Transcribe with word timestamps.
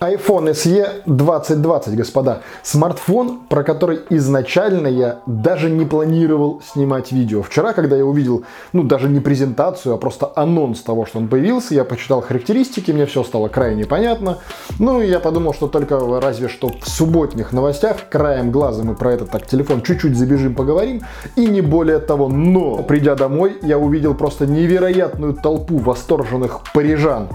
iPhone 0.00 0.52
SE 0.52 1.02
2020, 1.06 1.96
господа. 1.96 2.42
Смартфон, 2.62 3.40
про 3.48 3.64
который 3.64 3.98
изначально 4.10 4.86
я 4.86 5.22
даже 5.26 5.68
не 5.68 5.84
планировал 5.84 6.62
снимать 6.64 7.10
видео. 7.10 7.42
Вчера, 7.42 7.72
когда 7.72 7.96
я 7.96 8.04
увидел, 8.06 8.44
ну, 8.72 8.84
даже 8.84 9.08
не 9.08 9.18
презентацию, 9.18 9.92
а 9.96 9.98
просто 9.98 10.30
анонс 10.36 10.82
того, 10.82 11.04
что 11.04 11.18
он 11.18 11.26
появился, 11.26 11.74
я 11.74 11.82
почитал 11.84 12.20
характеристики, 12.20 12.92
мне 12.92 13.06
все 13.06 13.24
стало 13.24 13.48
крайне 13.48 13.86
понятно. 13.86 14.38
Ну, 14.78 15.02
и 15.02 15.08
я 15.08 15.18
подумал, 15.18 15.52
что 15.52 15.66
только 15.66 15.98
разве 16.20 16.46
что 16.46 16.68
в 16.68 16.88
субботних 16.88 17.52
новостях, 17.52 18.08
краем 18.08 18.52
глаза 18.52 18.84
мы 18.84 18.94
про 18.94 19.14
этот 19.14 19.30
так 19.30 19.48
телефон 19.48 19.82
чуть-чуть 19.82 20.16
забежим, 20.16 20.54
поговорим, 20.54 21.02
и 21.34 21.44
не 21.44 21.60
более 21.60 21.98
того. 21.98 22.28
Но, 22.28 22.84
придя 22.84 23.16
домой, 23.16 23.58
я 23.62 23.78
увидел 23.78 24.14
просто 24.14 24.46
невероятную 24.46 25.34
толпу 25.34 25.78
восторженных 25.78 26.60
парижан 26.72 27.30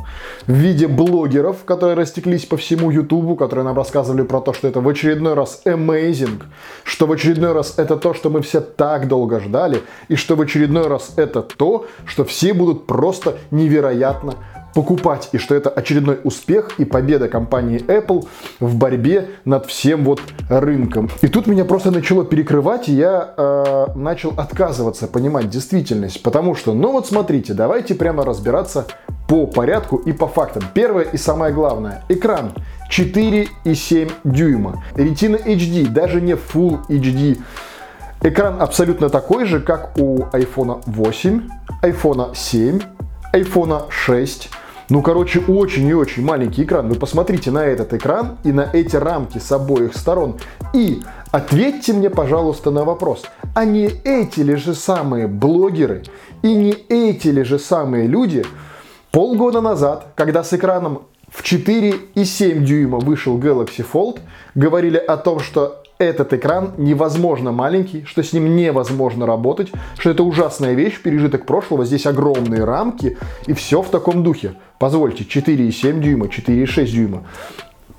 в 0.47 0.53
виде 0.53 0.87
блогеров, 0.87 1.65
которые 1.65 1.97
растеклись 1.97 2.45
по 2.53 2.57
всему 2.57 2.91
Ютубу, 2.91 3.35
которые 3.35 3.65
нам 3.65 3.75
рассказывали 3.75 4.21
про 4.21 4.39
то, 4.39 4.53
что 4.53 4.67
это 4.67 4.79
в 4.79 4.87
очередной 4.87 5.33
раз 5.33 5.63
amazing, 5.65 6.43
что 6.83 7.07
в 7.07 7.11
очередной 7.11 7.51
раз 7.51 7.73
это 7.77 7.97
то, 7.97 8.13
что 8.13 8.29
мы 8.29 8.43
все 8.43 8.61
так 8.61 9.07
долго 9.07 9.39
ждали, 9.39 9.81
и 10.07 10.15
что 10.15 10.35
в 10.35 10.41
очередной 10.41 10.85
раз 10.85 11.13
это 11.15 11.41
то, 11.41 11.87
что 12.05 12.23
все 12.25 12.53
будут 12.53 12.85
просто 12.85 13.39
невероятно 13.49 14.35
покупать, 14.73 15.29
и 15.31 15.37
что 15.37 15.55
это 15.55 15.69
очередной 15.69 16.19
успех 16.23 16.79
и 16.79 16.85
победа 16.85 17.27
компании 17.27 17.79
Apple 17.85 18.27
в 18.59 18.75
борьбе 18.75 19.29
над 19.45 19.65
всем 19.67 20.03
вот 20.03 20.21
рынком. 20.49 21.09
И 21.21 21.27
тут 21.27 21.47
меня 21.47 21.65
просто 21.65 21.91
начало 21.91 22.25
перекрывать, 22.25 22.89
и 22.89 22.93
я 22.93 23.33
э, 23.35 23.85
начал 23.95 24.33
отказываться 24.35 25.07
понимать 25.07 25.49
действительность, 25.49 26.23
потому 26.23 26.55
что, 26.55 26.73
ну 26.73 26.91
вот 26.91 27.07
смотрите, 27.07 27.53
давайте 27.53 27.95
прямо 27.95 28.25
разбираться 28.25 28.87
по 29.27 29.47
порядку 29.47 29.97
и 29.97 30.11
по 30.11 30.27
фактам. 30.27 30.63
Первое 30.73 31.03
и 31.03 31.17
самое 31.17 31.53
главное. 31.53 32.03
Экран 32.09 32.53
4,7 32.89 34.11
дюйма. 34.23 34.83
Retina 34.95 35.43
HD, 35.43 35.89
даже 35.89 36.21
не 36.21 36.33
Full 36.33 36.87
HD. 36.87 37.39
Экран 38.21 38.61
абсолютно 38.61 39.09
такой 39.09 39.45
же, 39.45 39.59
как 39.59 39.97
у 39.97 40.23
iPhone 40.31 40.81
8, 40.85 41.49
iPhone 41.83 42.35
7, 42.35 42.79
iPhone 43.33 43.83
6. 43.89 44.49
Ну, 44.93 45.01
короче, 45.01 45.39
очень 45.39 45.87
и 45.87 45.93
очень 45.95 46.23
маленький 46.23 46.65
экран. 46.65 46.87
Вы 46.87 46.93
посмотрите 46.93 47.49
на 47.49 47.65
этот 47.65 47.95
экран 47.95 48.37
и 48.43 48.51
на 48.51 48.69
эти 48.73 48.95
рамки 48.95 49.39
с 49.39 49.51
обоих 49.51 49.95
сторон. 49.95 50.37
И 50.71 51.01
ответьте 51.31 51.93
мне, 51.93 52.11
пожалуйста, 52.11 52.69
на 52.69 52.83
вопрос. 52.85 53.23
А 53.55 53.65
не 53.65 53.85
эти 53.87 54.41
ли 54.41 54.55
же 54.55 54.75
самые 54.75 55.25
блогеры 55.25 56.03
и 56.43 56.53
не 56.53 56.73
эти 56.89 57.29
ли 57.29 57.43
же 57.43 57.57
самые 57.57 58.05
люди, 58.05 58.45
Полгода 59.09 59.61
назад, 59.61 60.11
когда 60.13 60.43
с 60.43 60.53
экраном 60.53 61.01
в 61.27 61.43
4,7 61.43 62.59
дюйма 62.59 62.99
вышел 62.99 63.39
Galaxy 63.39 63.83
Fold, 63.91 64.19
говорили 64.53 64.97
о 64.97 65.17
том, 65.17 65.39
что 65.39 65.83
этот 65.97 66.33
экран 66.33 66.73
невозможно 66.77 67.51
маленький, 67.51 68.03
что 68.05 68.23
с 68.23 68.33
ним 68.33 68.55
невозможно 68.55 69.25
работать, 69.25 69.71
что 69.97 70.09
это 70.09 70.23
ужасная 70.23 70.73
вещь, 70.73 71.01
пережиток 71.01 71.45
прошлого, 71.45 71.85
здесь 71.85 72.05
огромные 72.05 72.63
рамки 72.63 73.17
и 73.47 73.53
все 73.53 73.81
в 73.81 73.89
таком 73.89 74.23
духе. 74.23 74.53
Позвольте, 74.83 75.23
4,7 75.23 76.01
дюйма, 76.01 76.25
4,6 76.25 76.85
дюйма. 76.87 77.23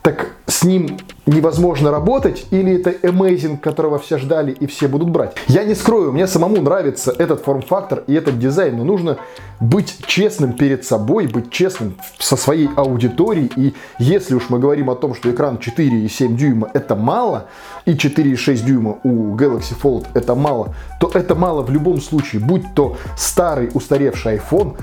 Так 0.02 0.32
с 0.46 0.64
ним 0.64 0.98
невозможно 1.24 1.90
работать, 1.90 2.44
или 2.50 2.78
это 2.78 2.90
amazing, 2.90 3.56
которого 3.56 3.98
все 3.98 4.18
ждали 4.18 4.52
и 4.52 4.66
все 4.66 4.86
будут 4.86 5.08
брать. 5.08 5.34
Я 5.48 5.64
не 5.64 5.74
скрою, 5.74 6.12
мне 6.12 6.26
самому 6.26 6.60
нравится 6.60 7.10
этот 7.16 7.40
форм-фактор 7.40 8.04
и 8.06 8.12
этот 8.12 8.38
дизайн, 8.38 8.76
но 8.76 8.84
нужно 8.84 9.16
быть 9.60 9.96
честным 10.06 10.52
перед 10.52 10.84
собой, 10.84 11.26
быть 11.26 11.50
честным 11.50 11.96
со 12.18 12.36
своей 12.36 12.68
аудиторией, 12.76 13.50
и 13.56 13.72
если 13.98 14.34
уж 14.34 14.50
мы 14.50 14.58
говорим 14.58 14.90
о 14.90 14.94
том, 14.94 15.14
что 15.14 15.30
экран 15.30 15.56
4,7 15.56 16.34
дюйма 16.36 16.68
это 16.74 16.96
мало, 16.96 17.46
и 17.86 17.92
4,6 17.92 18.62
дюйма 18.62 18.98
у 19.04 19.34
Galaxy 19.36 19.74
Fold 19.82 20.08
это 20.12 20.34
мало, 20.34 20.74
то 21.00 21.10
это 21.14 21.34
мало 21.34 21.62
в 21.62 21.70
любом 21.70 22.02
случае, 22.02 22.42
будь 22.42 22.74
то 22.74 22.98
старый 23.16 23.70
устаревший 23.72 24.36
iPhone, 24.36 24.76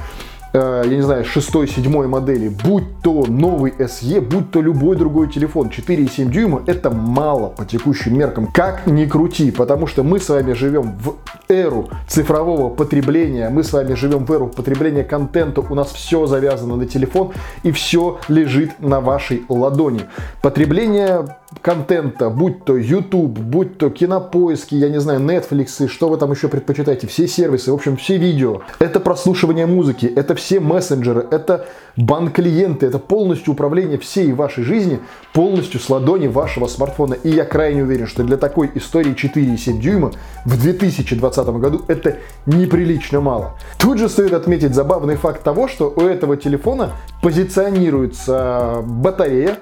я 0.54 0.84
не 0.86 1.02
знаю, 1.02 1.24
шестой, 1.24 1.68
седьмой 1.68 2.08
модели, 2.08 2.50
будь 2.50 2.84
то 3.02 3.26
новый 3.26 3.72
SE, 3.72 4.20
будь 4.20 4.52
то 4.52 4.62
любой 4.62 4.96
другой 4.96 5.30
телефон, 5.30 5.70
4,7 5.70 6.26
дюйма, 6.26 6.62
это 6.68 6.90
мало 6.90 7.48
по 7.48 7.66
текущим 7.66 8.18
меркам. 8.18 8.48
Как 8.48 8.86
ни 8.86 9.06
крути, 9.06 9.52
потому 9.52 9.88
что 9.88 10.04
мы 10.04 10.20
с 10.20 10.30
вами 10.30 10.54
живем 10.54 10.94
в 10.98 11.16
эру 11.50 11.90
цифрового 12.08 12.70
потребления, 12.70 13.50
мы 13.50 13.64
с 13.64 13.72
вами 13.72 13.94
живем 13.94 14.26
в 14.26 14.32
эру 14.32 14.48
потребления 14.48 15.04
контента, 15.04 15.62
у 15.62 15.76
нас 15.76 15.92
все 15.92 16.26
завязано 16.26 16.76
на 16.76 16.86
телефон 16.86 17.32
и 17.64 17.72
все 17.72 18.20
лежит 18.28 18.80
на 18.80 19.00
вашей 19.00 19.44
ладони. 19.48 20.02
Потребление 20.42 21.38
контента, 21.62 22.30
будь 22.30 22.64
то 22.64 22.78
YouTube, 22.78 23.38
будь 23.38 23.78
то 23.78 23.90
кинопоиски, 23.90 24.76
я 24.76 24.90
не 24.90 25.00
знаю, 25.00 25.20
Netflix, 25.20 25.84
и 25.84 25.88
что 25.88 26.10
вы 26.10 26.18
там 26.18 26.32
еще 26.32 26.48
предпочитаете, 26.48 27.08
все 27.08 27.28
сервисы, 27.28 27.72
в 27.72 27.76
общем, 27.76 27.98
все 27.98 28.18
видео. 28.18 28.62
Это 28.80 29.00
прослушивание 29.00 29.66
музыки, 29.66 30.06
это 30.06 30.36
все 30.36 30.60
мессенджеры, 30.60 31.28
это 31.30 31.68
банк-клиенты, 31.98 32.86
это 32.86 33.00
полностью 33.00 33.54
управление 33.54 33.98
всей 33.98 34.32
вашей 34.32 34.64
жизни 34.64 35.00
полностью 35.34 35.80
с 35.80 35.90
ладони 35.90 36.28
вашего 36.28 36.68
смартфона. 36.68 37.16
И 37.16 37.30
я 37.30 37.46
крайне 37.46 37.84
уверен, 37.84 38.08
что 38.08 38.24
для 38.24 38.38
такой 38.38 38.72
истории 38.76 39.14
4,7 39.14 39.80
дюйма 39.80 40.12
в 40.46 40.60
2020 40.60 41.48
году 41.48 41.82
это 41.88 42.18
неприлично 42.46 43.22
мало. 43.22 43.58
Тут 43.78 43.98
же 43.98 44.10
стоит 44.10 44.34
отметить 44.34 44.74
забавный 44.74 45.16
факт 45.16 45.44
того, 45.44 45.68
что 45.68 45.94
у 45.96 46.02
этого 46.02 46.38
телефона 46.38 46.92
позиционируется 47.22 48.82
батарея, 48.86 49.58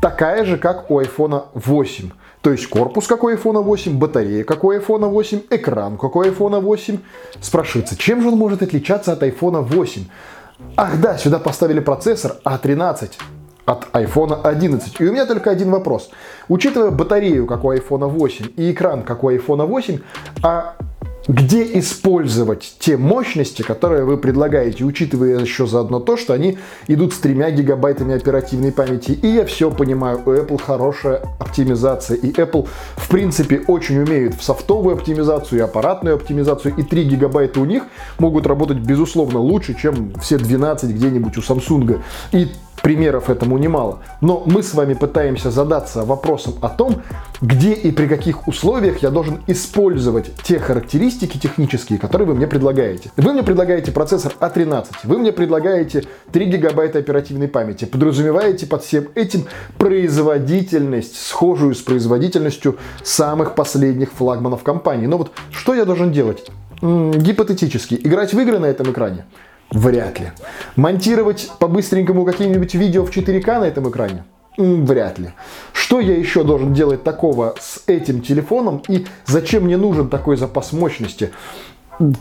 такая 0.00 0.44
же, 0.44 0.56
как 0.56 0.90
у 0.90 1.00
iPhone 1.00 1.44
8. 1.54 2.10
То 2.40 2.50
есть 2.50 2.66
корпус 2.68 3.06
как 3.06 3.22
у 3.22 3.30
iPhone 3.30 3.62
8, 3.62 3.98
батарея 3.98 4.44
как 4.44 4.64
у 4.64 4.72
iPhone 4.72 5.08
8, 5.08 5.42
экран 5.50 5.96
как 5.96 6.16
у 6.16 6.22
iPhone 6.22 6.60
8. 6.60 6.98
Спрашивается, 7.40 7.96
чем 7.96 8.20
же 8.22 8.28
он 8.28 8.34
может 8.36 8.62
отличаться 8.62 9.12
от 9.12 9.22
iPhone 9.22 9.62
8? 9.62 10.04
Ах 10.76 11.00
да, 11.00 11.18
сюда 11.18 11.38
поставили 11.38 11.80
процессор 11.80 12.36
A13 12.44 13.10
от 13.64 13.88
iPhone 13.92 14.42
11. 14.42 15.00
И 15.00 15.04
у 15.04 15.12
меня 15.12 15.26
только 15.26 15.50
один 15.50 15.70
вопрос. 15.70 16.10
Учитывая 16.48 16.90
батарею, 16.90 17.46
как 17.46 17.64
у 17.64 17.72
iPhone 17.72 18.08
8, 18.08 18.46
и 18.56 18.72
экран, 18.72 19.02
как 19.02 19.22
у 19.22 19.30
iPhone 19.30 19.66
8, 19.66 19.98
а 20.42 20.74
где 21.28 21.78
использовать 21.78 22.74
те 22.78 22.96
мощности, 22.96 23.62
которые 23.62 24.04
вы 24.04 24.16
предлагаете, 24.16 24.84
учитывая 24.84 25.38
еще 25.38 25.66
заодно 25.66 26.00
то, 26.00 26.16
что 26.16 26.32
они 26.32 26.58
идут 26.88 27.12
с 27.12 27.18
тремя 27.18 27.50
гигабайтами 27.50 28.14
оперативной 28.14 28.72
памяти. 28.72 29.12
И 29.12 29.28
я 29.28 29.44
все 29.44 29.70
понимаю, 29.70 30.20
у 30.24 30.30
Apple 30.30 30.60
хорошая 30.60 31.22
оптимизация, 31.38 32.16
и 32.16 32.32
Apple 32.32 32.68
в 32.96 33.08
принципе 33.08 33.62
очень 33.66 33.98
умеет 33.98 34.34
в 34.34 34.42
софтовую 34.42 34.96
оптимизацию 34.96 35.60
и 35.60 35.62
аппаратную 35.62 36.16
оптимизацию, 36.16 36.74
и 36.76 36.82
3 36.82 37.04
гигабайта 37.04 37.60
у 37.60 37.64
них 37.64 37.84
могут 38.18 38.46
работать 38.46 38.78
безусловно 38.78 39.38
лучше, 39.38 39.74
чем 39.74 40.12
все 40.20 40.38
12 40.38 40.90
где-нибудь 40.90 41.36
у 41.36 41.40
Samsung. 41.40 42.00
И 42.32 42.48
примеров 42.82 43.30
этому 43.30 43.58
немало. 43.58 44.00
Но 44.20 44.42
мы 44.46 44.62
с 44.62 44.74
вами 44.74 44.94
пытаемся 44.94 45.50
задаться 45.50 46.04
вопросом 46.04 46.54
о 46.60 46.68
том, 46.68 47.02
где 47.40 47.72
и 47.72 47.92
при 47.92 48.06
каких 48.06 48.48
условиях 48.48 49.02
я 49.02 49.10
должен 49.10 49.40
использовать 49.46 50.34
те 50.42 50.58
характеристики 50.58 51.38
технические, 51.38 51.98
которые 51.98 52.28
вы 52.28 52.34
мне 52.34 52.46
предлагаете. 52.46 53.10
Вы 53.16 53.32
мне 53.32 53.42
предлагаете 53.42 53.92
процессор 53.92 54.34
A13, 54.40 54.86
а 54.90 55.08
вы 55.08 55.18
мне 55.18 55.32
предлагаете 55.32 56.04
3 56.32 56.44
гигабайта 56.46 56.98
оперативной 56.98 57.48
памяти, 57.48 57.84
подразумеваете 57.84 58.66
под 58.66 58.82
всем 58.84 59.08
этим 59.14 59.46
производительность, 59.78 61.16
схожую 61.16 61.74
с 61.74 61.80
производительностью 61.80 62.78
самых 63.02 63.54
последних 63.54 64.12
флагманов 64.12 64.62
компании. 64.62 65.06
Но 65.06 65.18
вот 65.18 65.32
что 65.50 65.74
я 65.74 65.84
должен 65.84 66.12
делать? 66.12 66.46
М-м, 66.80 67.12
гипотетически, 67.12 67.98
играть 68.02 68.34
в 68.34 68.40
игры 68.40 68.58
на 68.58 68.66
этом 68.66 68.90
экране? 68.90 69.24
Вряд 69.72 70.20
ли. 70.20 70.32
Монтировать 70.76 71.50
по-быстренькому 71.58 72.24
какие-нибудь 72.24 72.74
видео 72.74 73.04
в 73.04 73.10
4К 73.10 73.60
на 73.60 73.64
этом 73.64 73.88
экране? 73.88 74.24
Вряд 74.58 75.18
ли. 75.18 75.30
Что 75.72 76.00
я 76.00 76.14
еще 76.16 76.44
должен 76.44 76.74
делать 76.74 77.02
такого 77.04 77.54
с 77.58 77.82
этим 77.86 78.20
телефоном 78.20 78.82
и 78.86 79.06
зачем 79.24 79.64
мне 79.64 79.78
нужен 79.78 80.10
такой 80.10 80.36
запас 80.36 80.72
мощности? 80.72 81.30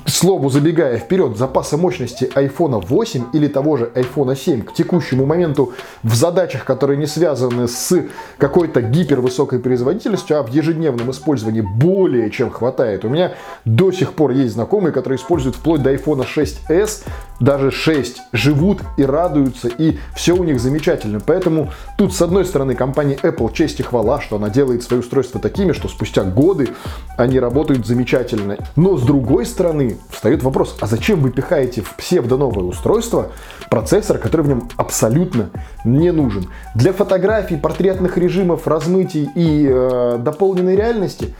К 0.05 0.09
слову, 0.09 0.49
забегая 0.49 0.97
вперед, 0.97 1.37
запаса 1.37 1.75
мощности 1.75 2.29
iPhone 2.35 2.85
8 2.85 3.23
или 3.33 3.47
того 3.47 3.77
же 3.77 3.91
iPhone 3.95 4.35
7 4.35 4.61
к 4.61 4.73
текущему 4.73 5.25
моменту 5.25 5.73
в 6.03 6.13
задачах, 6.13 6.65
которые 6.65 6.97
не 6.97 7.07
связаны 7.07 7.67
с 7.67 8.05
какой-то 8.37 8.81
гипервысокой 8.81 9.59
производительностью, 9.59 10.39
а 10.39 10.43
в 10.43 10.49
ежедневном 10.49 11.09
использовании 11.09 11.61
более 11.61 12.29
чем 12.29 12.51
хватает. 12.51 13.05
У 13.05 13.09
меня 13.09 13.33
до 13.65 13.91
сих 13.91 14.13
пор 14.13 14.31
есть 14.31 14.53
знакомые, 14.53 14.93
которые 14.93 15.17
используют 15.17 15.55
вплоть 15.55 15.81
до 15.81 15.93
iPhone 15.93 16.25
6s, 16.27 17.03
даже 17.39 17.71
6, 17.71 18.21
живут 18.33 18.81
и 18.97 19.03
радуются, 19.03 19.67
и 19.67 19.97
все 20.15 20.33
у 20.33 20.43
них 20.43 20.59
замечательно. 20.59 21.19
Поэтому 21.19 21.71
тут, 21.97 22.13
с 22.13 22.21
одной 22.21 22.45
стороны, 22.45 22.75
компания 22.75 23.15
Apple 23.15 23.51
честь 23.53 23.79
и 23.79 23.83
хвала, 23.83 24.21
что 24.21 24.35
она 24.35 24.49
делает 24.49 24.83
свои 24.83 24.99
устройства 24.99 25.41
такими, 25.41 25.71
что 25.71 25.87
спустя 25.87 26.23
годы 26.23 26.69
они 27.17 27.39
работают 27.39 27.87
замечательно. 27.87 28.57
Но 28.75 28.97
с 28.97 29.01
другой 29.01 29.45
стороны, 29.45 29.70
стороны, 29.71 29.97
встает 30.09 30.43
вопрос, 30.43 30.77
а 30.81 30.87
зачем 30.87 31.21
вы 31.21 31.31
пихаете 31.31 31.81
в 31.81 31.95
псевдо-новое 31.95 32.63
устройство 32.63 33.31
процессор, 33.69 34.17
который 34.17 34.41
в 34.41 34.47
нем 34.47 34.69
абсолютно 34.77 35.49
не 35.85 36.11
нужен? 36.11 36.47
Для 36.75 36.93
фотографий, 36.93 37.57
портретных 37.57 38.17
режимов, 38.17 38.67
размытий 38.67 39.29
и 39.35 39.67
э, 39.69 40.17
дополненной 40.19 40.75
реальности 40.75 41.33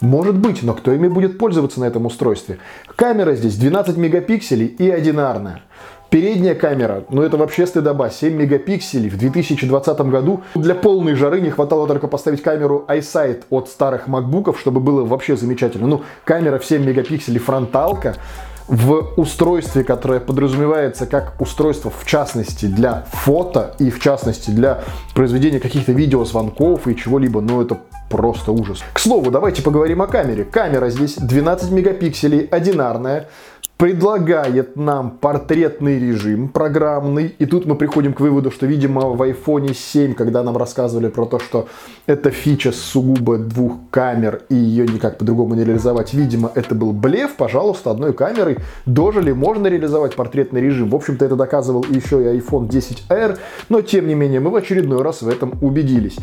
может 0.00 0.36
быть, 0.36 0.62
но 0.62 0.74
кто 0.74 0.92
ими 0.92 1.08
будет 1.08 1.38
пользоваться 1.38 1.80
на 1.80 1.86
этом 1.86 2.04
устройстве? 2.04 2.58
Камера 2.96 3.34
здесь 3.34 3.56
12 3.56 3.96
мегапикселей 3.96 4.66
и 4.66 4.90
одинарная. 4.90 5.62
Передняя 6.16 6.54
камера, 6.54 7.04
ну 7.10 7.20
это 7.20 7.36
вообще 7.36 7.66
стыдоба, 7.66 8.08
7 8.08 8.32
мегапикселей 8.32 9.10
в 9.10 9.18
2020 9.18 10.00
году. 10.00 10.40
Для 10.54 10.74
полной 10.74 11.14
жары 11.14 11.42
не 11.42 11.50
хватало 11.50 11.86
только 11.86 12.08
поставить 12.08 12.40
камеру 12.40 12.86
iSight 12.88 13.42
от 13.50 13.68
старых 13.68 14.06
макбуков, 14.06 14.58
чтобы 14.58 14.80
было 14.80 15.04
вообще 15.04 15.36
замечательно. 15.36 15.86
Ну, 15.86 16.04
камера 16.24 16.58
в 16.58 16.64
7 16.64 16.82
мегапикселей 16.86 17.38
фронталка 17.38 18.14
в 18.66 19.12
устройстве, 19.18 19.84
которое 19.84 20.18
подразумевается 20.18 21.04
как 21.04 21.38
устройство 21.38 21.90
в 21.90 22.06
частности 22.06 22.64
для 22.64 23.04
фото 23.12 23.74
и 23.78 23.90
в 23.90 24.00
частности 24.00 24.50
для 24.50 24.84
произведения 25.14 25.60
каких-то 25.60 25.92
видеозвонков 25.92 26.88
и 26.88 26.96
чего-либо, 26.96 27.42
ну 27.42 27.60
это 27.60 27.78
просто 28.08 28.52
ужас. 28.52 28.82
К 28.92 28.98
слову, 28.98 29.30
давайте 29.30 29.62
поговорим 29.62 30.02
о 30.02 30.06
камере. 30.06 30.44
Камера 30.44 30.90
здесь 30.90 31.16
12 31.16 31.70
мегапикселей, 31.72 32.46
одинарная, 32.46 33.28
предлагает 33.76 34.76
нам 34.76 35.10
портретный 35.10 35.98
режим 35.98 36.48
программный. 36.48 37.34
И 37.38 37.44
тут 37.44 37.66
мы 37.66 37.74
приходим 37.74 38.14
к 38.14 38.20
выводу, 38.20 38.50
что, 38.50 38.64
видимо, 38.66 39.10
в 39.10 39.22
iPhone 39.22 39.74
7, 39.74 40.14
когда 40.14 40.42
нам 40.42 40.56
рассказывали 40.56 41.08
про 41.08 41.26
то, 41.26 41.38
что 41.38 41.68
это 42.06 42.30
фича 42.30 42.72
сугубо 42.72 43.36
двух 43.36 43.74
камер 43.90 44.42
и 44.48 44.54
ее 44.54 44.86
никак 44.86 45.18
по-другому 45.18 45.54
не 45.54 45.64
реализовать, 45.64 46.14
видимо, 46.14 46.50
это 46.54 46.74
был 46.74 46.92
блеф. 46.92 47.36
Пожалуйста, 47.36 47.90
одной 47.90 48.14
камерой 48.14 48.58
дожили, 48.86 49.32
можно 49.32 49.66
реализовать 49.66 50.14
портретный 50.14 50.62
режим. 50.62 50.88
В 50.88 50.94
общем-то, 50.94 51.24
это 51.24 51.36
доказывал 51.36 51.84
еще 51.84 52.22
и 52.22 52.38
iPhone 52.38 52.68
10R, 52.68 53.38
но, 53.68 53.82
тем 53.82 54.06
не 54.08 54.14
менее, 54.14 54.40
мы 54.40 54.50
в 54.50 54.56
очередной 54.56 55.02
раз 55.02 55.20
в 55.20 55.28
этом 55.28 55.52
убедились. 55.60 56.16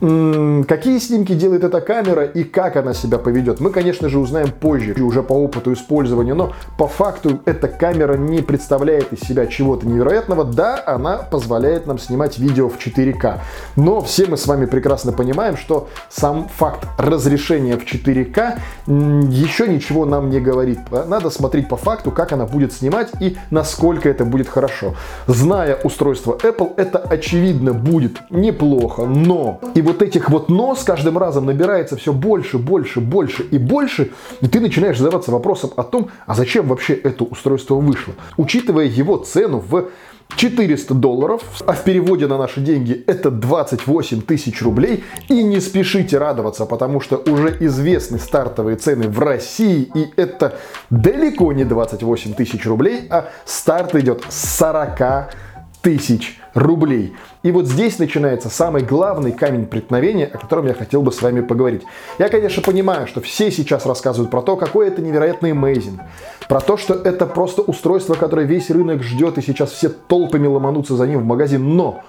М-м, 0.00 0.64
какие 0.64 0.98
снимки 0.98 1.32
делает 1.34 1.64
эта 1.64 1.80
камера 1.80 2.24
и 2.24 2.44
как 2.44 2.76
она 2.76 2.94
себя 2.94 3.18
поведет, 3.18 3.58
мы, 3.58 3.70
конечно 3.70 4.08
же, 4.08 4.20
узнаем 4.20 4.52
позже, 4.52 4.94
уже 5.02 5.22
по 5.22 5.32
опыту 5.32 5.72
использования, 5.72 6.34
но 6.34 6.52
по 6.78 6.91
факту 6.92 7.40
эта 7.44 7.68
камера 7.68 8.16
не 8.16 8.42
представляет 8.42 9.12
из 9.12 9.20
себя 9.20 9.46
чего-то 9.46 9.86
невероятного. 9.86 10.44
Да, 10.44 10.82
она 10.86 11.16
позволяет 11.18 11.86
нам 11.86 11.98
снимать 11.98 12.38
видео 12.38 12.68
в 12.68 12.78
4К. 12.78 13.40
Но 13.76 14.00
все 14.00 14.26
мы 14.26 14.36
с 14.36 14.46
вами 14.46 14.66
прекрасно 14.66 15.12
понимаем, 15.12 15.56
что 15.56 15.88
сам 16.08 16.48
факт 16.48 16.86
разрешения 16.98 17.76
в 17.76 17.84
4К 17.84 18.58
еще 18.86 19.66
ничего 19.66 20.04
нам 20.04 20.30
не 20.30 20.40
говорит. 20.40 20.78
Надо 20.90 21.30
смотреть 21.30 21.68
по 21.68 21.76
факту, 21.76 22.10
как 22.10 22.32
она 22.32 22.46
будет 22.46 22.72
снимать 22.72 23.08
и 23.20 23.36
насколько 23.50 24.08
это 24.08 24.24
будет 24.24 24.48
хорошо. 24.48 24.94
Зная 25.26 25.76
устройство 25.82 26.38
Apple, 26.42 26.74
это 26.76 26.98
очевидно 26.98 27.72
будет 27.72 28.18
неплохо, 28.30 29.06
но 29.06 29.60
и 29.74 29.82
вот 29.82 30.02
этих 30.02 30.30
вот 30.30 30.48
но 30.48 30.74
с 30.74 30.84
каждым 30.84 31.16
разом 31.16 31.46
набирается 31.46 31.96
все 31.96 32.12
больше, 32.12 32.58
больше, 32.58 33.00
больше 33.00 33.42
и 33.42 33.56
больше, 33.56 34.10
и 34.40 34.46
ты 34.46 34.60
начинаешь 34.60 34.98
задаваться 34.98 35.30
вопросом 35.30 35.70
о 35.76 35.82
том, 35.82 36.10
а 36.26 36.34
зачем 36.34 36.68
вообще 36.68 36.81
вообще 36.82 36.94
это 36.94 37.24
устройство 37.24 37.76
вышло. 37.76 38.14
Учитывая 38.36 38.86
его 38.86 39.16
цену 39.18 39.58
в 39.58 39.90
400 40.36 40.94
долларов, 40.94 41.42
а 41.64 41.72
в 41.74 41.84
переводе 41.84 42.26
на 42.26 42.38
наши 42.38 42.60
деньги 42.60 43.04
это 43.06 43.30
28 43.30 44.22
тысяч 44.22 44.62
рублей. 44.62 45.04
И 45.28 45.42
не 45.44 45.60
спешите 45.60 46.18
радоваться, 46.18 46.66
потому 46.66 47.00
что 47.00 47.18
уже 47.18 47.56
известны 47.60 48.18
стартовые 48.18 48.76
цены 48.76 49.08
в 49.08 49.18
России, 49.20 49.90
и 49.94 50.10
это 50.16 50.58
далеко 50.90 51.52
не 51.52 51.64
28 51.64 52.34
тысяч 52.34 52.66
рублей, 52.66 53.06
а 53.10 53.28
старт 53.44 53.94
идет 53.94 54.24
с 54.28 54.56
40 54.58 55.30
тысяч 55.82 56.40
рублей. 56.54 57.14
И 57.42 57.50
вот 57.50 57.66
здесь 57.66 57.98
начинается 57.98 58.48
самый 58.48 58.82
главный 58.82 59.32
камень 59.32 59.66
преткновения, 59.66 60.26
о 60.26 60.38
котором 60.38 60.66
я 60.66 60.74
хотел 60.74 61.02
бы 61.02 61.12
с 61.12 61.20
вами 61.20 61.40
поговорить. 61.40 61.82
Я, 62.18 62.28
конечно, 62.28 62.62
понимаю, 62.62 63.06
что 63.06 63.20
все 63.20 63.50
сейчас 63.50 63.84
рассказывают 63.84 64.30
про 64.30 64.42
то, 64.42 64.56
какой 64.56 64.88
это 64.88 65.02
невероятный 65.02 65.50
amazing, 65.50 66.00
про 66.48 66.60
то, 66.60 66.76
что 66.76 66.94
это 66.94 67.26
просто 67.26 67.62
устройство, 67.62 68.14
которое 68.14 68.46
весь 68.46 68.70
рынок 68.70 69.02
ждет, 69.02 69.38
и 69.38 69.42
сейчас 69.42 69.70
все 69.70 69.88
толпами 69.88 70.46
ломанутся 70.46 70.96
за 70.96 71.06
ним 71.06 71.20
в 71.20 71.24
магазин, 71.24 71.76
но 71.76 72.02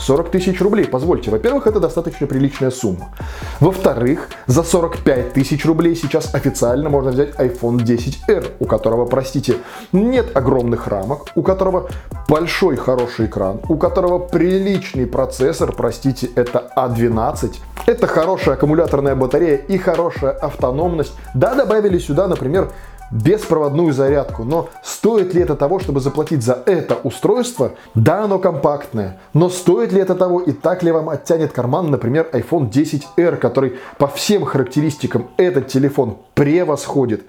40 0.00 0.30
тысяч 0.30 0.60
рублей, 0.60 0.86
позвольте. 0.86 1.30
Во-первых, 1.30 1.66
это 1.66 1.80
достаточно 1.80 2.26
приличная 2.26 2.70
сумма. 2.70 3.14
Во-вторых, 3.60 4.28
за 4.46 4.62
45 4.62 5.32
тысяч 5.32 5.64
рублей 5.64 5.96
сейчас 5.96 6.34
официально 6.34 6.88
можно 6.88 7.10
взять 7.10 7.30
iPhone 7.36 7.78
10R, 7.78 8.52
у 8.60 8.64
которого, 8.66 9.06
простите, 9.06 9.56
нет 9.92 10.36
огромных 10.36 10.86
рамок, 10.86 11.28
у 11.34 11.42
которого 11.42 11.88
большой 12.28 12.76
хороший 12.76 13.26
экран, 13.26 13.60
у 13.68 13.76
которого 13.76 14.18
приличный 14.18 15.06
процессор, 15.06 15.72
простите, 15.72 16.28
это 16.34 16.70
A12, 16.76 17.56
а 17.86 17.90
это 17.90 18.06
хорошая 18.06 18.54
аккумуляторная 18.54 19.14
батарея 19.14 19.56
и 19.56 19.78
хорошая 19.78 20.32
автономность. 20.32 21.14
Да, 21.34 21.54
добавили 21.54 21.98
сюда, 21.98 22.28
например, 22.28 22.70
беспроводную 23.10 23.92
зарядку. 23.92 24.44
Но 24.44 24.68
стоит 24.82 25.34
ли 25.34 25.42
это 25.42 25.54
того, 25.56 25.78
чтобы 25.78 26.00
заплатить 26.00 26.42
за 26.42 26.62
это 26.66 26.94
устройство? 26.94 27.72
Да, 27.94 28.24
оно 28.24 28.38
компактное. 28.38 29.18
Но 29.32 29.48
стоит 29.48 29.92
ли 29.92 30.00
это 30.00 30.14
того 30.14 30.40
и 30.40 30.52
так 30.52 30.82
ли 30.82 30.92
вам 30.92 31.08
оттянет 31.08 31.52
карман, 31.52 31.90
например, 31.90 32.28
iPhone 32.32 32.70
10R, 32.70 33.36
который 33.36 33.78
по 33.98 34.06
всем 34.06 34.44
характеристикам 34.44 35.28
этот 35.36 35.68
телефон 35.68 36.18
превосходит? 36.34 37.22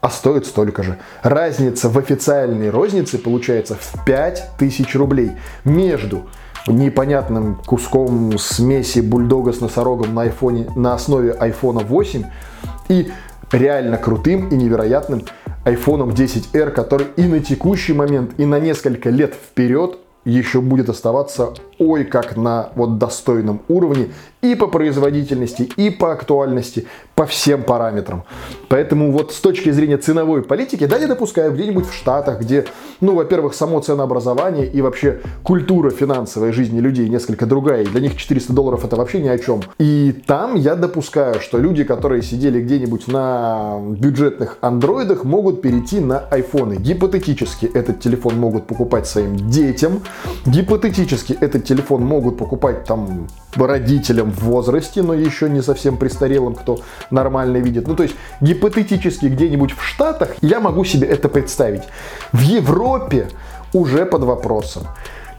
а 0.00 0.10
стоит 0.10 0.44
столько 0.44 0.82
же. 0.82 0.98
Разница 1.22 1.88
в 1.88 1.96
официальной 1.96 2.68
рознице 2.68 3.16
получается 3.16 3.74
в 3.80 4.04
5000 4.04 4.94
рублей 4.96 5.32
между 5.64 6.24
непонятным 6.66 7.56
куском 7.64 8.38
смеси 8.38 8.98
бульдога 9.00 9.54
с 9.54 9.60
носорогом 9.60 10.14
на, 10.14 10.22
айфоне, 10.22 10.66
на 10.76 10.92
основе 10.92 11.30
iPhone 11.30 11.84
8 11.86 12.24
и 12.90 13.12
реально 13.54 13.96
крутым 13.96 14.48
и 14.48 14.56
невероятным 14.56 15.22
iPhone 15.64 16.12
10R, 16.12 16.70
который 16.70 17.06
и 17.16 17.22
на 17.22 17.40
текущий 17.40 17.92
момент, 17.92 18.32
и 18.36 18.44
на 18.44 18.58
несколько 18.58 19.10
лет 19.10 19.34
вперед 19.34 19.98
еще 20.24 20.60
будет 20.60 20.88
оставаться 20.88 21.52
ой 21.78 22.04
как 22.04 22.36
на 22.36 22.70
вот 22.74 22.98
достойном 22.98 23.60
уровне 23.68 24.10
и 24.42 24.54
по 24.54 24.66
производительности, 24.66 25.62
и 25.76 25.90
по 25.90 26.12
актуальности, 26.12 26.86
по 27.14 27.26
всем 27.26 27.62
параметрам. 27.62 28.24
Поэтому 28.74 29.12
вот 29.12 29.32
с 29.32 29.36
точки 29.36 29.70
зрения 29.70 29.98
ценовой 29.98 30.42
политики, 30.42 30.84
да, 30.84 30.96
я 30.96 31.06
допускаю 31.06 31.52
где-нибудь 31.52 31.86
в 31.86 31.94
Штатах, 31.94 32.40
где, 32.40 32.64
ну, 33.00 33.14
во-первых, 33.14 33.54
само 33.54 33.78
ценообразование 33.78 34.66
и 34.66 34.82
вообще 34.82 35.20
культура 35.44 35.90
финансовой 35.90 36.50
жизни 36.50 36.80
людей 36.80 37.08
несколько 37.08 37.46
другая, 37.46 37.84
и 37.84 37.86
для 37.86 38.00
них 38.00 38.16
400 38.16 38.52
долларов 38.52 38.84
это 38.84 38.96
вообще 38.96 39.20
ни 39.20 39.28
о 39.28 39.38
чем. 39.38 39.62
И 39.78 40.12
там 40.26 40.56
я 40.56 40.74
допускаю, 40.74 41.38
что 41.38 41.58
люди, 41.58 41.84
которые 41.84 42.22
сидели 42.22 42.60
где-нибудь 42.60 43.06
на 43.06 43.78
бюджетных 43.90 44.58
андроидах, 44.60 45.22
могут 45.22 45.62
перейти 45.62 46.00
на 46.00 46.18
айфоны. 46.18 46.74
Гипотетически 46.74 47.66
этот 47.66 48.00
телефон 48.00 48.36
могут 48.38 48.66
покупать 48.66 49.06
своим 49.06 49.36
детям, 49.36 50.02
гипотетически 50.46 51.38
этот 51.40 51.64
телефон 51.64 52.02
могут 52.02 52.38
покупать 52.38 52.82
там 52.82 53.28
родителям 53.54 54.32
в 54.32 54.40
возрасте, 54.40 55.02
но 55.02 55.14
еще 55.14 55.48
не 55.48 55.62
совсем 55.62 55.96
престарелым, 55.96 56.56
кто 56.56 56.80
нормально 57.12 57.58
видит. 57.58 57.86
Ну, 57.86 57.94
то 57.94 58.02
есть, 58.02 58.16
гипотетически 58.40 58.63
где-нибудь 58.70 59.72
в 59.72 59.82
Штатах 59.82 60.34
я 60.42 60.60
могу 60.60 60.84
себе 60.84 61.06
это 61.08 61.28
представить. 61.28 61.82
В 62.32 62.40
Европе 62.40 63.28
уже 63.72 64.06
под 64.06 64.24
вопросом. 64.24 64.86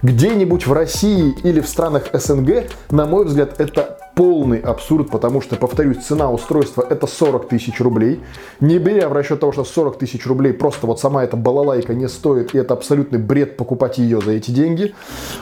Где-нибудь 0.03 0.67
в 0.67 0.73
России 0.73 1.35
или 1.43 1.61
в 1.61 1.67
странах 1.67 2.09
СНГ, 2.13 2.65
на 2.91 3.05
мой 3.05 3.25
взгляд, 3.25 3.59
это 3.59 3.97
полный 4.13 4.59
абсурд, 4.59 5.09
потому 5.09 5.41
что, 5.41 5.55
повторюсь, 5.55 6.05
цена 6.05 6.31
устройства 6.31 6.85
это 6.87 7.07
40 7.07 7.49
тысяч 7.49 7.79
рублей. 7.79 8.21
Не 8.59 8.77
беря 8.77 9.09
в 9.09 9.13
расчет 9.13 9.39
того, 9.39 9.51
что 9.51 9.63
40 9.63 9.97
тысяч 9.97 10.25
рублей 10.27 10.53
просто 10.53 10.85
вот 10.85 10.99
сама 10.99 11.23
эта 11.23 11.35
балалайка 11.37 11.93
не 11.93 12.07
стоит, 12.07 12.53
и 12.53 12.57
это 12.57 12.75
абсолютный 12.75 13.17
бред 13.17 13.57
покупать 13.57 13.97
ее 13.97 14.21
за 14.21 14.33
эти 14.33 14.51
деньги. 14.51 14.93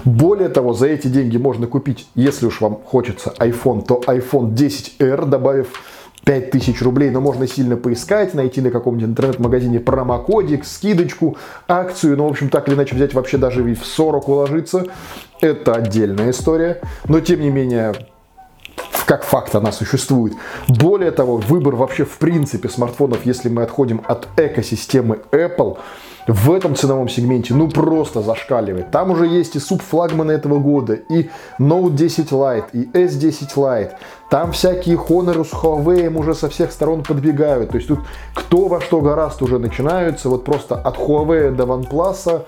Более 0.05 0.49
того, 0.49 0.73
за 0.73 0.87
эти 0.87 1.07
деньги 1.07 1.37
можно 1.37 1.67
купить, 1.67 2.07
если 2.15 2.45
уж 2.45 2.61
вам 2.61 2.79
хочется 2.85 3.33
iPhone, 3.39 3.85
то 3.85 4.01
iPhone 4.07 4.53
10R, 4.53 5.25
добавив 5.25 5.67
5000 6.25 6.81
рублей, 6.81 7.09
но 7.09 7.19
можно 7.19 7.47
сильно 7.47 7.75
поискать, 7.75 8.33
найти 8.33 8.61
на 8.61 8.71
каком-нибудь 8.71 9.09
интернет-магазине 9.09 9.79
промокодик, 9.79 10.65
скидочку, 10.65 11.37
акцию, 11.67 12.17
ну, 12.17 12.27
в 12.27 12.31
общем, 12.31 12.49
так 12.49 12.67
или 12.67 12.75
иначе 12.75 12.95
взять 12.95 13.13
вообще 13.13 13.37
даже 13.37 13.69
и 13.69 13.75
в 13.75 13.85
40 13.85 14.29
уложиться. 14.29 14.85
Это 15.41 15.73
отдельная 15.73 16.31
история, 16.31 16.81
но 17.07 17.19
тем 17.19 17.41
не 17.41 17.49
менее 17.49 17.93
как 19.05 19.23
факт 19.23 19.53
она 19.53 19.71
существует. 19.71 20.33
Более 20.67 21.11
того, 21.11 21.37
выбор 21.37 21.75
вообще 21.75 22.05
в 22.05 22.17
принципе 22.17 22.69
смартфонов, 22.69 23.25
если 23.25 23.49
мы 23.49 23.63
отходим 23.63 24.01
от 24.07 24.27
экосистемы 24.37 25.19
Apple, 25.31 25.77
в 26.27 26.51
этом 26.51 26.75
ценовом 26.75 27.09
сегменте 27.09 27.53
ну 27.53 27.69
просто 27.69 28.21
зашкаливает. 28.21 28.91
Там 28.91 29.11
уже 29.11 29.27
есть 29.27 29.55
и 29.55 29.59
субфлагманы 29.59 30.31
этого 30.31 30.59
года, 30.59 30.93
и 30.93 31.29
Note 31.59 31.95
10 31.95 32.31
Lite, 32.31 32.65
и 32.71 32.85
S10 32.85 33.53
Lite. 33.55 33.91
Там 34.33 34.51
всякие 34.51 34.95
Honor 34.95 35.45
с 35.45 35.53
Huawei 35.53 36.11
уже 36.17 36.33
со 36.33 36.49
всех 36.49 36.71
сторон 36.71 37.03
подбегают. 37.03 37.69
То 37.69 37.75
есть 37.75 37.87
тут 37.87 37.99
кто 38.33 38.67
во 38.67 38.81
что 38.81 38.99
гораст 38.99 39.43
уже 39.43 39.59
начинаются. 39.59 40.27
Вот 40.27 40.43
просто 40.43 40.73
от 40.73 40.97
Huawei 40.97 41.51
до 41.51 41.65
OnePlus, 41.65 42.43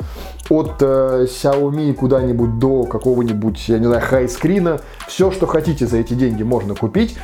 от 0.50 0.82
э, 0.82 1.28
Xiaomi 1.30 1.94
куда-нибудь 1.94 2.58
до 2.58 2.86
какого-нибудь, 2.86 3.70
я 3.70 3.78
не 3.78 3.86
знаю, 3.86 4.02
хайскрина. 4.02 4.82
Все, 5.08 5.30
что 5.30 5.46
хотите 5.46 5.86
за 5.86 5.98
эти 5.98 6.16
деньги 6.16 6.42
можно 6.42 6.74
купить. 6.74 7.20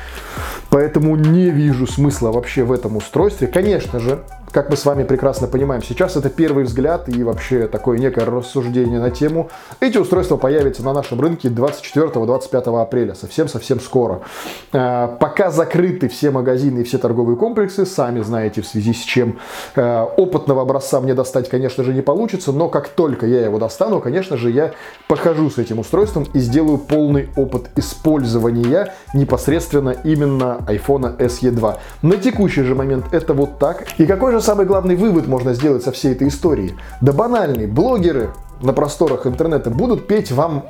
Поэтому 0.69 1.15
не 1.15 1.49
вижу 1.49 1.87
смысла 1.87 2.31
вообще 2.31 2.63
в 2.63 2.71
этом 2.71 2.97
устройстве. 2.97 3.47
Конечно 3.47 3.99
же, 3.99 4.23
как 4.51 4.69
мы 4.69 4.75
с 4.75 4.85
вами 4.85 5.03
прекрасно 5.03 5.47
понимаем, 5.47 5.81
сейчас 5.81 6.17
это 6.17 6.29
первый 6.29 6.65
взгляд 6.65 7.07
и 7.07 7.23
вообще 7.23 7.67
такое 7.67 7.97
некое 7.97 8.25
рассуждение 8.25 8.99
на 8.99 9.09
тему. 9.09 9.49
Эти 9.79 9.97
устройства 9.97 10.37
появятся 10.37 10.83
на 10.83 10.93
нашем 10.93 11.21
рынке 11.21 11.47
24-25 11.47 12.81
апреля, 12.81 13.15
совсем-совсем 13.15 13.79
скоро. 13.79 14.21
Э, 14.74 15.10
пока 15.20 15.51
закрыты 15.51 16.08
все 16.08 16.31
магазины 16.31 16.79
и 16.79 16.84
все 16.84 16.98
торговые 16.98 17.38
комплексы, 17.38 17.86
сами 17.86 18.22
знаете 18.22 18.62
в 18.62 18.67
связи 18.67 18.93
с 18.93 19.00
чем 19.00 19.39
э, 19.75 20.01
опытного 20.17 20.62
образца 20.62 21.01
мне 21.01 21.13
достать, 21.13 21.50
конечно 21.50 21.84
же, 21.84 21.93
не 21.93 22.01
получится, 22.01 22.51
но 22.51 22.70
как 22.70 22.88
только 22.89 23.25
я 23.25 23.43
его 23.43 23.60
достану, 23.60 24.00
конечно 24.00 24.38
же, 24.38 24.50
я 24.51 24.72
похожу 25.08 25.50
с 25.50 25.58
этим 25.58 25.79
устройством 25.79 26.25
и 26.34 26.39
сделаю 26.39 26.77
полный 26.77 27.29
опыт 27.36 27.70
использования 27.75 28.93
непосредственно 29.13 29.96
именно 30.03 30.60
iPhone 30.67 31.17
SE 31.17 31.51
2. 31.51 31.77
На 32.01 32.17
текущий 32.17 32.63
же 32.63 32.75
момент 32.75 33.05
это 33.12 33.34
вот 33.34 33.60
так. 33.60 33.88
И 33.98 34.05
какой 34.05 34.31
же 34.31 34.41
самый 34.41 34.65
главный 34.65 34.96
вывод 34.96 35.27
можно 35.27 35.53
сделать 35.53 35.84
со 35.84 35.91
всей 35.91 36.13
этой 36.13 36.27
истории? 36.29 36.75
Да 37.01 37.12
банальный. 37.12 37.67
Блогеры 37.67 38.29
на 38.61 38.73
просторах 38.73 39.27
интернета 39.27 39.69
будут 39.69 40.07
петь 40.07 40.31
вам, 40.31 40.65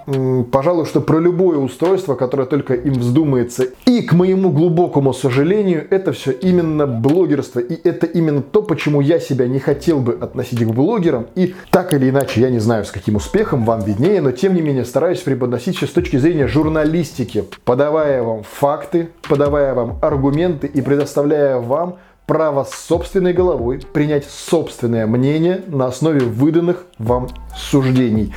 пожалуй, 0.51 0.85
что 0.85 1.01
про 1.01 1.19
любое 1.19 1.57
устройство, 1.57 2.15
которое 2.15 2.45
только 2.45 2.73
им 2.73 2.93
вздумается. 2.93 3.67
И, 3.85 4.01
к 4.01 4.13
моему 4.13 4.49
глубокому 4.51 5.13
сожалению, 5.13 5.85
это 5.89 6.11
все 6.11 6.31
именно 6.31 6.87
блогерство. 6.87 7.59
И 7.59 7.75
это 7.87 8.05
именно 8.05 8.41
то, 8.41 8.61
почему 8.61 9.01
я 9.01 9.19
себя 9.19 9.47
не 9.47 9.59
хотел 9.59 9.99
бы 9.99 10.13
относить 10.13 10.63
к 10.63 10.69
блогерам. 10.69 11.27
И 11.35 11.55
так 11.69 11.93
или 11.93 12.09
иначе, 12.09 12.41
я 12.41 12.49
не 12.49 12.59
знаю, 12.59 12.85
с 12.85 12.91
каким 12.91 13.15
успехом, 13.15 13.65
вам 13.65 13.81
виднее, 13.81 14.21
но 14.21 14.31
тем 14.31 14.53
не 14.53 14.61
менее 14.61 14.85
стараюсь 14.85 15.19
преподносить 15.19 15.77
все 15.77 15.87
с 15.87 15.91
точки 15.91 16.17
зрения 16.17 16.47
журналистики, 16.47 17.45
подавая 17.63 18.23
вам 18.23 18.43
факты, 18.43 19.09
подавая 19.27 19.73
вам 19.73 19.97
аргументы 20.01 20.67
и 20.67 20.81
предоставляя 20.81 21.59
вам 21.59 21.97
право 22.31 22.63
собственной 22.63 23.33
головой 23.33 23.81
принять 23.91 24.23
собственное 24.23 25.05
мнение 25.05 25.65
на 25.67 25.87
основе 25.87 26.21
выданных 26.21 26.85
вам 26.97 27.27
суждений. 27.57 28.33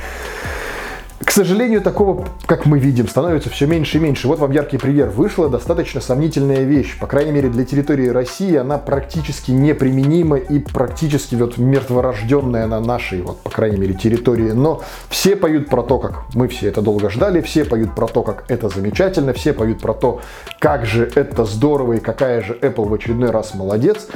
К 1.25 1.31
сожалению, 1.31 1.81
такого, 1.81 2.27
как 2.45 2.67
мы 2.67 2.77
видим, 2.77 3.07
становится 3.07 3.49
все 3.49 3.65
меньше 3.65 3.97
и 3.97 3.99
меньше. 3.99 4.27
Вот 4.27 4.39
вам 4.39 4.51
яркий 4.51 4.77
пример. 4.77 5.09
Вышла 5.09 5.49
достаточно 5.49 5.99
сомнительная 5.99 6.63
вещь. 6.63 6.97
По 6.99 7.07
крайней 7.07 7.31
мере, 7.31 7.49
для 7.49 7.65
территории 7.65 8.07
России 8.07 8.55
она 8.55 8.77
практически 8.77 9.49
неприменима 9.49 10.37
и 10.37 10.59
практически 10.59 11.33
вот 11.33 11.57
мертворожденная 11.57 12.67
на 12.67 12.79
нашей, 12.79 13.23
вот, 13.23 13.39
по 13.41 13.49
крайней 13.49 13.77
мере, 13.77 13.95
территории. 13.95 14.51
Но 14.51 14.83
все 15.09 15.35
поют 15.35 15.67
про 15.67 15.81
то, 15.81 15.97
как 15.97 16.25
мы 16.35 16.47
все 16.47 16.67
это 16.69 16.81
долго 16.81 17.09
ждали, 17.09 17.41
все 17.41 17.65
поют 17.65 17.95
про 17.95 18.07
то, 18.07 18.21
как 18.21 18.45
это 18.47 18.69
замечательно, 18.69 19.33
все 19.33 19.51
поют 19.51 19.81
про 19.81 19.93
то, 19.93 20.21
как 20.59 20.85
же 20.85 21.11
это 21.15 21.43
здорово 21.45 21.93
и 21.93 21.99
какая 21.99 22.43
же 22.43 22.53
Apple 22.61 22.87
в 22.87 22.93
очередной 22.93 23.31
раз 23.31 23.55
молодец. 23.55 24.07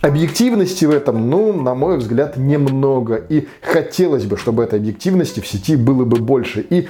Объективности 0.00 0.84
в 0.84 0.90
этом, 0.90 1.30
ну, 1.30 1.52
на 1.52 1.74
мой 1.74 1.98
взгляд, 1.98 2.36
немного. 2.36 3.14
И 3.16 3.46
хотелось 3.62 4.24
бы, 4.24 4.36
чтобы 4.36 4.64
этой 4.64 4.78
объективности 4.78 5.40
в 5.40 5.46
сети 5.46 5.76
было 5.76 6.04
бы 6.04 6.18
больше. 6.40 6.66
И 6.70 6.88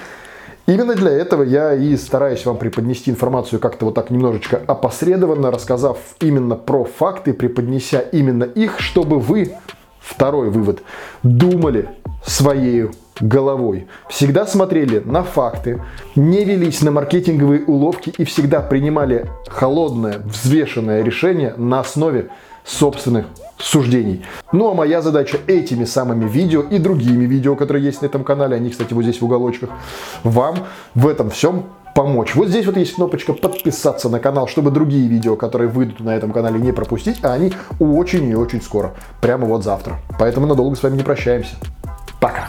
Именно 0.66 0.95
для 0.95 1.11
этого 1.11 1.42
я 1.42 1.75
и 1.75 1.97
стараюсь 1.97 2.47
вам 2.47 2.57
преподнести 2.57 3.11
информацию 3.11 3.59
как-то 3.59 3.87
вот 3.87 3.95
так 3.95 4.11
немножечко 4.11 4.61
опосредованно, 4.69 5.50
рассказав 5.50 5.99
именно 6.21 6.54
про 6.54 6.85
факты, 6.85 7.33
преподнеся 7.33 7.99
именно 7.99 8.45
их, 8.45 8.78
чтобы 8.78 9.19
вы, 9.19 9.57
второй 9.99 10.50
вывод, 10.50 10.83
думали 11.25 11.88
своей 12.25 12.90
головой. 13.21 13.88
Всегда 14.09 14.47
смотрели 14.47 15.00
на 15.04 15.25
факты, 15.25 15.83
не 16.14 16.45
велись 16.45 16.83
на 16.83 16.92
маркетинговые 16.92 17.64
уловки 17.64 18.12
и 18.16 18.25
всегда 18.25 18.61
принимали 18.61 19.26
холодное, 19.49 20.21
взвешенное 20.25 21.02
решение 21.02 21.52
на 21.57 21.80
основе 21.80 22.28
собственных 22.64 23.26
суждений. 23.59 24.25
Ну 24.52 24.71
а 24.71 24.75
моя 24.75 25.02
задача 25.02 25.38
этими 25.47 25.85
самыми 25.85 26.29
видео 26.29 26.62
и 26.62 26.79
другими 26.79 27.25
видео, 27.25 27.57
которые 27.57 27.85
есть 27.85 28.02
на 28.02 28.07
этом 28.07 28.25
канале, 28.25 28.57
они, 28.57 28.71
кстати, 28.71 28.93
вот 28.93 29.02
здесь 29.02 29.21
в 29.21 29.25
уголочках, 29.25 29.71
вам 30.25 30.57
в 30.95 31.07
этом 31.07 31.31
всем 31.31 31.67
помочь. 31.95 32.35
Вот 32.35 32.49
здесь 32.49 32.67
вот 32.67 32.76
есть 32.76 32.95
кнопочка 32.95 33.33
подписаться 33.33 34.09
на 34.09 34.21
канал, 34.21 34.49
чтобы 34.49 34.71
другие 34.71 35.09
видео, 35.09 35.37
которые 35.37 35.69
выйдут 35.69 36.00
на 36.00 36.14
этом 36.14 36.33
канале, 36.33 36.59
не 36.61 36.73
пропустить, 36.73 37.19
а 37.23 37.33
они 37.33 37.52
очень 37.79 38.29
и 38.29 38.35
очень 38.35 38.62
скоро, 38.62 38.95
прямо 39.21 39.47
вот 39.47 39.64
завтра. 39.64 39.99
Поэтому 40.19 40.47
надолго 40.47 40.76
с 40.76 40.83
вами 40.83 40.97
не 40.97 41.02
прощаемся. 41.02 41.57
Пока! 42.21 42.49